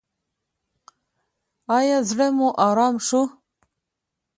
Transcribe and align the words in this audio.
ایا 1.77 1.97
زړه 2.09 2.27
مو 2.37 2.47
ارام 2.67 2.95
شو؟ 3.07 3.21